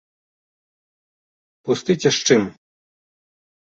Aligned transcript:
Пусты 1.67 1.91
ці 2.03 2.09
з 2.15 2.25
чым? 2.27 2.41